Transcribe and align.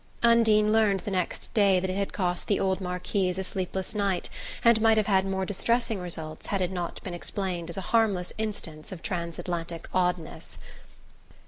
Undine 0.23 0.73
learned 0.73 1.01
the 1.01 1.11
next 1.11 1.53
day 1.53 1.79
that 1.79 1.91
it 1.91 1.95
had 1.95 2.11
cost 2.11 2.47
the 2.47 2.59
old 2.59 2.81
Marquise 2.81 3.37
a 3.37 3.43
sleepless 3.43 3.93
night, 3.93 4.31
and 4.63 4.81
might 4.81 4.97
have 4.97 5.05
had 5.05 5.27
more 5.27 5.45
distressing 5.45 5.99
results 5.99 6.47
had 6.47 6.59
it 6.59 6.71
not 6.71 6.99
been 7.03 7.13
explained 7.13 7.69
as 7.69 7.77
a 7.77 7.81
harmless 7.93 8.33
instance 8.39 8.91
of 8.91 9.03
transatlantic 9.03 9.87
oddness. 9.93 10.57